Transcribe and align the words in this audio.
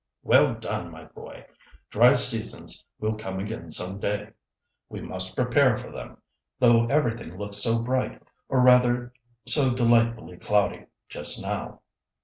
"Well 0.23 0.55
done, 0.55 0.89
my 0.89 1.03
boy; 1.03 1.45
dry 1.91 2.15
seasons 2.15 2.83
will 2.99 3.13
come 3.13 3.37
again 3.39 3.69
some 3.69 3.99
day; 3.99 4.31
we 4.89 4.99
must 4.99 5.35
prepare 5.35 5.77
for 5.77 5.91
them, 5.91 6.17
though 6.57 6.87
everything 6.87 7.37
looks 7.37 7.57
so 7.57 7.83
bright, 7.83 8.19
or 8.49 8.61
rather 8.61 9.13
so 9.45 9.71
delightfully 9.75 10.37
cloudy, 10.37 10.87
just 11.07 11.39
now. 11.39 11.81